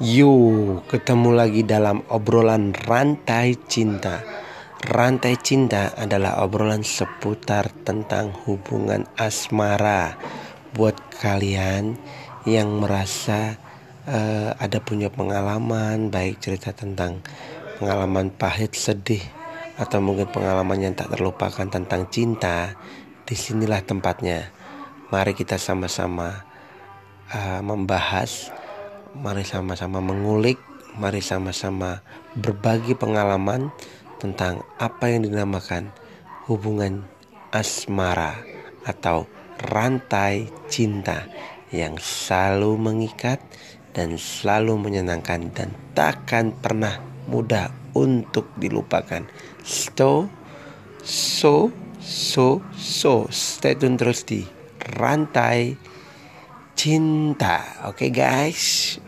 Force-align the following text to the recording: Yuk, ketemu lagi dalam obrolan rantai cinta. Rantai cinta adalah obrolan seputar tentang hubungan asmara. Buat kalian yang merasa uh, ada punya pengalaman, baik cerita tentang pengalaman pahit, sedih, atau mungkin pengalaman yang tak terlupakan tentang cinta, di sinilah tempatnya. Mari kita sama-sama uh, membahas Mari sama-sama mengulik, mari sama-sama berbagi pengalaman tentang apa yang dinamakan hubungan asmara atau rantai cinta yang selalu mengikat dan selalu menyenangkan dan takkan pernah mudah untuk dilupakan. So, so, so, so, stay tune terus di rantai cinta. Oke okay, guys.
Yuk, 0.00 0.88
ketemu 0.88 1.36
lagi 1.36 1.68
dalam 1.68 2.00
obrolan 2.08 2.72
rantai 2.72 3.60
cinta. 3.68 4.24
Rantai 4.80 5.36
cinta 5.36 5.92
adalah 5.92 6.40
obrolan 6.40 6.80
seputar 6.80 7.68
tentang 7.84 8.32
hubungan 8.48 9.04
asmara. 9.20 10.16
Buat 10.72 10.96
kalian 11.20 12.00
yang 12.48 12.80
merasa 12.80 13.60
uh, 14.08 14.56
ada 14.56 14.80
punya 14.80 15.12
pengalaman, 15.12 16.08
baik 16.08 16.40
cerita 16.40 16.72
tentang 16.72 17.20
pengalaman 17.76 18.32
pahit, 18.32 18.72
sedih, 18.72 19.20
atau 19.76 20.00
mungkin 20.00 20.24
pengalaman 20.32 20.88
yang 20.88 20.96
tak 20.96 21.12
terlupakan 21.12 21.68
tentang 21.68 22.08
cinta, 22.08 22.80
di 23.28 23.36
sinilah 23.36 23.84
tempatnya. 23.84 24.56
Mari 25.12 25.36
kita 25.36 25.60
sama-sama 25.60 26.48
uh, 27.28 27.60
membahas 27.60 28.61
Mari 29.12 29.44
sama-sama 29.44 30.00
mengulik, 30.00 30.56
mari 30.96 31.20
sama-sama 31.20 32.00
berbagi 32.32 32.96
pengalaman 32.96 33.68
tentang 34.16 34.64
apa 34.80 35.12
yang 35.12 35.28
dinamakan 35.28 35.92
hubungan 36.48 37.04
asmara 37.52 38.40
atau 38.88 39.28
rantai 39.68 40.48
cinta 40.72 41.28
yang 41.68 42.00
selalu 42.00 42.80
mengikat 42.80 43.36
dan 43.92 44.16
selalu 44.16 44.80
menyenangkan 44.80 45.52
dan 45.52 45.76
takkan 45.92 46.56
pernah 46.56 46.96
mudah 47.28 47.68
untuk 47.92 48.48
dilupakan. 48.56 49.28
So, 49.60 50.32
so, 51.04 51.68
so, 52.00 52.64
so, 52.72 53.28
stay 53.28 53.76
tune 53.76 54.00
terus 54.00 54.24
di 54.24 54.48
rantai 54.96 55.76
cinta. 56.82 57.86
Oke 57.86 58.10
okay, 58.10 58.10
guys. 58.10 58.98